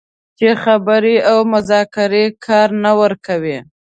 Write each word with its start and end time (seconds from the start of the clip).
چې 0.37 0.47
خبرې 0.63 1.15
او 1.31 1.37
مذاکرې 1.53 2.25
کار 2.45 2.69
نه 2.83 2.91
ورکوي 3.01 3.57